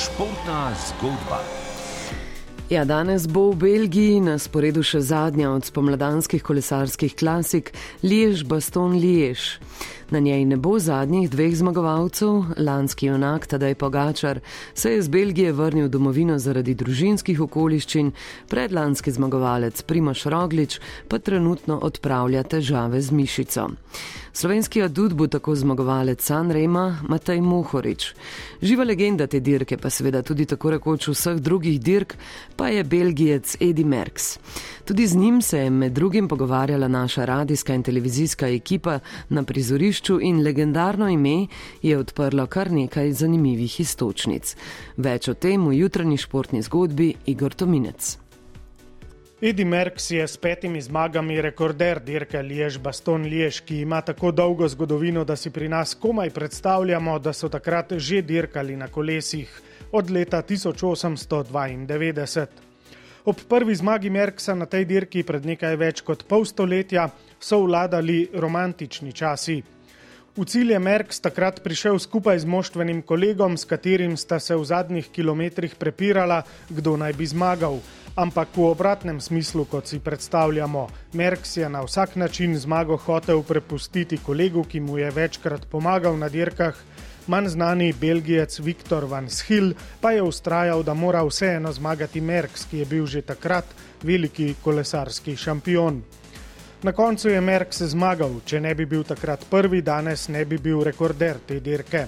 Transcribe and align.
Športna 0.00 0.72
zgodba. 0.88 1.44
Ja, 2.72 2.84
danes 2.84 3.26
bo 3.28 3.50
v 3.52 3.56
Belgiji 3.60 4.20
na 4.24 4.38
sporedu 4.40 4.80
še 4.80 5.02
zadnja 5.04 5.50
od 5.52 5.68
spomladanskih 5.68 6.40
kolesarskih 6.40 7.12
klasik 7.20 7.68
Liež 8.00 8.46
Baston 8.48 8.96
Liež. 8.96 9.60
Na 10.10 10.18
njej 10.18 10.44
ne 10.44 10.56
bo 10.56 10.78
zadnjih 10.78 11.30
dveh 11.30 11.52
zmagovalcev, 11.56 12.44
lanski 12.58 13.06
junak 13.06 13.46
Tadej 13.46 13.74
Pogačar 13.74 14.40
se 14.74 14.92
je 14.92 15.02
z 15.02 15.08
Belgije 15.08 15.52
vrnil 15.52 15.88
domovino 15.88 16.38
zaradi 16.38 16.74
družinskih 16.74 17.40
okoliščin, 17.40 18.10
predlanski 18.50 19.12
zmagovalec 19.14 19.82
Primoš 19.82 20.24
Roglič 20.24 20.80
pa 21.08 21.18
trenutno 21.18 21.78
odpravlja 21.78 22.42
težave 22.42 23.00
z 23.00 23.12
mišico. 23.12 23.68
Slovenski 24.32 24.82
adut 24.82 25.14
bo 25.14 25.26
tako 25.26 25.54
zmagovalec 25.54 26.22
San 26.22 26.50
Rema 26.50 26.98
Matej 27.08 27.40
Muhorič. 27.40 28.14
Živa 28.62 28.84
legenda 28.84 29.26
te 29.26 29.40
dirke, 29.40 29.76
pa 29.76 29.90
seveda 29.90 30.22
tudi 30.22 30.46
tako 30.46 30.70
rekoč 30.70 31.08
vseh 31.08 31.38
drugih 31.38 31.80
dirk, 31.80 32.16
pa 32.56 32.68
je 32.68 32.84
belgijec 32.84 33.56
Edi 33.60 33.84
Merks. 33.84 34.38
Tudi 34.90 35.06
z 35.06 35.16
njim 35.16 35.42
se 35.42 35.58
je 35.58 35.70
med 35.70 35.92
drugim 35.92 36.28
pogovarjala 36.28 36.88
naša 36.88 37.24
radijska 37.24 37.74
in 37.74 37.82
televizijska 37.82 38.48
ekipa 38.48 38.98
na 39.28 39.42
prizorišču 39.42 40.20
in 40.20 40.42
legendarno 40.42 41.08
ime 41.08 41.46
je 41.82 41.98
odprlo 41.98 42.46
kar 42.46 42.72
nekaj 42.72 43.12
zanimivih 43.12 43.80
istočnic. 43.80 44.56
Več 44.96 45.28
o 45.28 45.34
tem 45.34 45.68
v 45.68 45.76
jutranji 45.78 46.16
športni 46.16 46.62
zgodbi 46.62 47.14
Igor 47.26 47.54
Tominec. 47.54 48.18
Edi 49.40 49.64
Merks 49.64 50.10
je 50.10 50.28
s 50.28 50.36
petimi 50.36 50.82
zmagami 50.82 51.40
rekorder 51.40 52.02
dirke 52.02 52.42
Liež 52.42 52.78
Baston 52.78 53.22
Liež, 53.22 53.60
ki 53.60 53.80
ima 53.80 54.00
tako 54.00 54.32
dolgo 54.32 54.68
zgodovino, 54.68 55.24
da 55.24 55.36
si 55.36 55.50
pri 55.50 55.68
nas 55.68 55.94
komaj 55.94 56.30
predstavljamo, 56.30 57.18
da 57.18 57.32
so 57.32 57.48
takrat 57.48 57.92
že 57.96 58.22
dirkali 58.22 58.76
na 58.76 58.88
kolesih 58.88 59.60
od 59.92 60.10
leta 60.10 60.42
1892. 60.42 62.69
Ob 63.30 63.38
prvi 63.46 63.74
zmagi 63.78 64.10
Merksa 64.10 64.56
na 64.58 64.66
tej 64.66 64.88
dirki 64.90 65.22
pred 65.22 65.44
nekaj 65.46 65.76
več 65.78 66.00
kot 66.02 66.24
pol 66.26 66.42
stoletja 66.42 67.04
so 67.38 67.60
vladali 67.62 68.24
romantični 68.34 69.14
časi. 69.14 69.60
V 70.34 70.46
cilj 70.50 70.74
je 70.74 70.80
Merks 70.82 71.22
takrat 71.22 71.62
prišel 71.62 72.02
skupaj 72.02 72.42
z 72.42 72.50
moštvenim 72.50 73.04
kolegom, 73.06 73.54
s 73.54 73.70
katerim 73.70 74.16
sta 74.18 74.40
se 74.42 74.58
v 74.58 74.66
zadnjih 74.66 75.14
kilometrih 75.14 75.78
prepirala, 75.78 76.42
kdo 76.74 76.96
naj 76.98 77.14
bi 77.14 77.30
zmagal 77.30 77.78
ampak 78.16 78.50
v 78.56 78.66
obratnem 78.66 79.20
smislu, 79.20 79.64
kot 79.64 79.86
si 79.86 80.00
predstavljamo. 80.02 80.88
Merks 81.14 81.56
je 81.56 81.68
na 81.68 81.82
vsak 81.86 82.16
način 82.16 82.58
zmago 82.58 82.96
hotel 82.96 83.42
prepustiti 83.42 84.18
kolegu, 84.18 84.64
ki 84.64 84.80
mu 84.80 84.98
je 84.98 85.10
večkrat 85.10 85.66
pomagal 85.70 86.18
na 86.18 86.28
dirkah. 86.28 86.74
Manj 87.30 87.46
znani 87.48 87.92
belgijec 87.92 88.58
Viktor 88.58 89.04
Van 89.04 89.28
Schil 89.30 89.74
pa 90.00 90.10
je 90.10 90.22
ustrajal, 90.22 90.82
da 90.82 90.94
mora 90.94 91.22
vseeno 91.22 91.70
zmagati 91.72 92.20
Merks, 92.20 92.64
ki 92.70 92.78
je 92.78 92.86
bil 92.90 93.06
že 93.06 93.22
takrat 93.22 93.64
veliki 94.02 94.54
kolesarski 94.64 95.36
šampion. 95.36 96.02
Na 96.82 96.92
koncu 96.92 97.28
je 97.28 97.40
Merks 97.40 97.82
zmagal, 97.92 98.40
če 98.44 98.60
ne 98.60 98.74
bi 98.74 98.86
bil 98.86 99.06
takrat 99.06 99.46
prvi, 99.50 99.78
danes 99.82 100.26
ne 100.28 100.42
bi 100.44 100.58
bil 100.58 100.82
rekorder 100.82 101.38
te 101.46 101.60
dirke. 101.60 102.06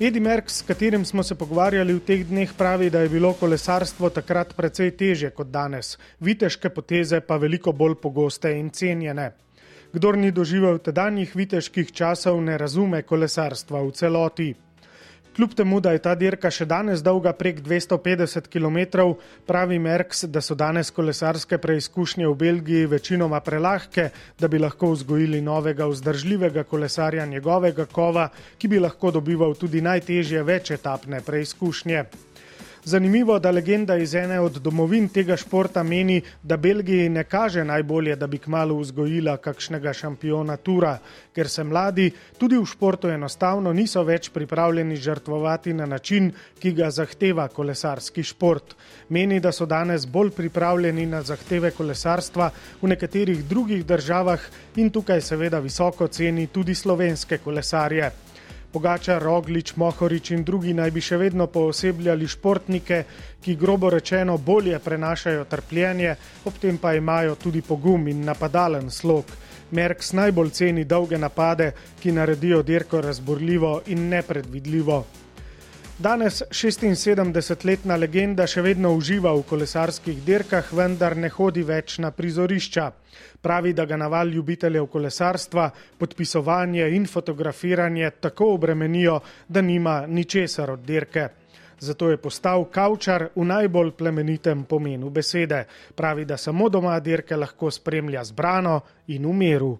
Edi 0.00 0.20
Merks, 0.20 0.62
s 0.62 0.64
katerim 0.64 1.04
smo 1.04 1.22
se 1.22 1.34
pogovarjali 1.34 1.92
v 1.92 2.00
teh 2.00 2.24
dneh, 2.24 2.56
pravi, 2.56 2.88
da 2.90 3.04
je 3.04 3.12
bilo 3.12 3.34
kolesarstvo 3.34 4.10
takrat 4.10 4.56
precej 4.56 4.96
teže 4.96 5.30
kot 5.30 5.52
danes, 5.52 5.98
viteške 6.20 6.72
poteze 6.72 7.20
pa 7.20 7.36
veliko 7.36 7.72
bolj 7.72 8.00
pogoste 8.00 8.56
in 8.56 8.70
cenjene. 8.70 9.34
Kdor 9.92 10.18
ni 10.18 10.32
doživel 10.32 10.78
tedanjih 10.78 11.36
viteških 11.36 11.92
časov, 11.92 12.40
ne 12.42 12.58
razume 12.58 13.02
kolesarstva 13.02 13.82
v 13.82 13.92
celoti. 13.92 14.54
Kljub 15.36 15.54
temu, 15.54 15.80
da 15.80 15.90
je 15.92 16.00
ta 16.00 16.14
dirka 16.16 16.48
še 16.50 16.64
danes 16.64 17.02
dolga 17.04 17.34
prek 17.36 17.58
250 17.60 18.46
km, 18.48 18.78
pravi 19.44 19.76
Merks, 19.78 20.24
da 20.32 20.40
so 20.40 20.54
danes 20.56 20.88
kolesarske 20.96 21.58
preizkušnje 21.60 22.24
v 22.24 22.36
Belgiji 22.40 22.86
večinoma 22.88 23.42
prelahke, 23.44 24.08
da 24.40 24.48
bi 24.48 24.58
lahko 24.58 24.94
vzgojili 24.94 25.42
novega 25.44 25.90
vzdržljivega 25.92 26.64
kolesarja 26.64 27.26
njegovega 27.26 27.84
kova, 27.84 28.30
ki 28.56 28.68
bi 28.68 28.80
lahko 28.80 29.12
dobival 29.18 29.52
tudi 29.60 29.84
najtežje 29.84 30.42
večetapne 30.42 31.20
preizkušnje. 31.20 32.04
Zanimivo, 32.88 33.38
da 33.38 33.50
legenda 33.50 33.96
iz 33.96 34.14
ene 34.14 34.36
od 34.40 34.60
domovin 34.62 35.08
tega 35.08 35.36
športa 35.36 35.82
meni, 35.82 36.20
da 36.42 36.56
Belgiji 36.56 37.08
ne 37.08 37.24
kaže 37.24 37.64
najbolje, 37.64 38.16
da 38.16 38.26
bi 38.26 38.38
kmalo 38.38 38.76
vzgojila 38.78 39.36
kakšnega 39.42 39.92
šampiona 39.92 40.56
tura, 40.56 40.92
ker 41.34 41.48
se 41.48 41.64
mladi 41.64 42.12
tudi 42.38 42.54
v 42.54 42.66
športu 42.66 43.10
enostavno 43.10 43.72
niso 43.72 44.04
več 44.06 44.28
pripravljeni 44.30 44.96
žrtvovati 44.96 45.74
na 45.74 45.86
način, 45.86 46.30
ki 46.62 46.72
ga 46.72 46.90
zahteva 46.90 47.48
kolesarski 47.48 48.22
šport. 48.22 48.76
Meni, 49.08 49.40
da 49.40 49.50
so 49.52 49.66
danes 49.66 50.06
bolj 50.06 50.30
pripravljeni 50.36 51.06
na 51.06 51.24
zahteve 51.26 51.72
kolesarstva 51.74 52.52
v 52.82 52.92
nekaterih 52.94 53.42
drugih 53.44 53.82
državah 53.86 54.46
in 54.76 54.94
tukaj 54.94 55.20
seveda 55.20 55.58
visoko 55.58 56.06
ceni 56.06 56.46
tudi 56.46 56.74
slovenske 56.74 57.38
kolesarje. 57.42 58.12
Pogača, 58.72 59.18
Roglič, 59.18 59.74
Mohorič 59.76 60.30
in 60.30 60.44
drugi 60.44 60.74
naj 60.74 60.90
bi 60.90 61.00
še 61.00 61.16
vedno 61.16 61.46
poosebljali 61.46 62.28
športnike, 62.28 63.02
ki 63.42 63.56
grobo 63.56 63.90
rečeno 63.90 64.38
bolje 64.38 64.78
prenašajo 64.78 65.44
trpljenje, 65.44 66.16
ob 66.44 66.58
tem 66.60 66.78
pa 66.78 66.94
imajo 66.94 67.34
tudi 67.34 67.62
pogum 67.62 68.08
in 68.08 68.24
napadalen 68.24 68.90
slog. 68.90 69.30
Merks 69.70 70.12
najbolj 70.12 70.50
ceni 70.50 70.84
dolge 70.84 71.18
napade, 71.18 71.72
ki 72.00 72.12
naredijo 72.12 72.62
dirko 72.62 73.00
razborljivo 73.00 73.80
in 73.86 74.08
nepredvidljivo. 74.08 75.04
Danes 75.96 76.42
76-letna 76.52 77.96
legenda 77.96 78.44
še 78.44 78.60
vedno 78.60 78.90
uživa 78.92 79.30
v 79.32 79.46
kolesarskih 79.48 80.18
dirkah, 80.26 80.66
vendar 80.76 81.14
ne 81.16 81.30
hodi 81.32 81.62
več 81.64 81.94
na 82.04 82.10
prizorišča. 82.12 82.84
Pravi, 83.40 83.72
da 83.72 83.86
ga 83.88 83.96
naval 83.96 84.28
ljubiteljev 84.28 84.90
kolesarstva, 84.92 85.70
podpisovanje 85.96 86.90
in 86.98 87.08
fotografiranje 87.08 88.10
tako 88.20 88.50
obremenijo, 88.58 89.22
da 89.48 89.64
nima 89.64 90.02
ničesar 90.06 90.74
od 90.76 90.84
dirke. 90.84 91.28
Zato 91.80 92.10
je 92.12 92.20
postal 92.20 92.68
kavčar 92.68 93.30
v 93.32 93.48
najbolj 93.48 93.96
plemenitem 93.96 94.68
pomenu 94.68 95.08
besede. 95.08 95.64
Pravi, 95.96 96.28
da 96.28 96.36
samo 96.36 96.68
doma 96.68 97.00
dirke 97.00 97.40
lahko 97.40 97.72
spremlja 97.72 98.24
zbrano 98.24 98.82
in 99.16 99.24
v 99.24 99.32
miru. 99.32 99.72